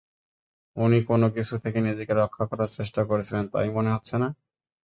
উনি 0.77 0.97
কোনও 1.03 1.27
কিছু 1.35 1.53
থেকে 1.63 1.79
নিজেকে 1.81 2.13
রক্ষা 2.15 2.43
করার 2.49 2.69
চেষ্টা 2.77 3.01
করছিলেন, 3.09 3.45
তাই 3.53 3.67
মনে 3.75 3.89
হচ্ছে 3.91 4.15
না? 4.17 4.27